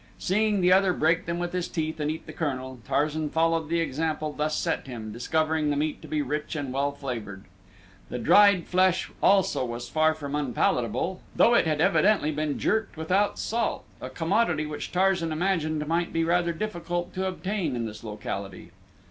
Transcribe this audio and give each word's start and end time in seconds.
Seeing 0.17 0.61
the 0.61 0.73
other 0.73 0.93
break 0.93 1.27
them 1.27 1.37
with 1.37 1.53
his 1.53 1.67
teeth 1.67 1.99
and 1.99 2.09
eat 2.09 2.25
the 2.25 2.33
kernel, 2.33 2.79
Tarzan 2.87 3.29
followed 3.29 3.69
the 3.69 3.81
example 3.81 4.33
thus 4.33 4.55
set 4.57 4.87
him, 4.87 5.11
discovering 5.11 5.69
the 5.69 5.75
meat 5.75 6.01
to 6.01 6.07
be 6.07 6.23
rich 6.23 6.55
and 6.55 6.73
well 6.73 6.91
flavored. 6.91 7.43
The 8.09 8.17
dried 8.17 8.65
flesh 8.65 9.11
also 9.21 9.63
was 9.63 9.89
far 9.89 10.15
from 10.15 10.33
unpalatable, 10.33 11.21
though 11.35 11.53
it 11.53 11.67
had 11.67 11.81
evidently 11.81 12.31
been 12.31 12.57
jerked 12.57 12.97
without 12.97 13.37
salt, 13.37 13.85
a 14.01 14.09
commodity 14.09 14.65
which 14.65 14.91
Tarzan 14.91 15.31
imagined 15.31 15.85
might 15.87 16.11
be 16.11 16.23
rather 16.23 16.51
difficult 16.51 17.13
to 17.13 17.27
obtain 17.27 17.75
in 17.75 17.85
this 17.85 18.03
locality. 18.03 18.71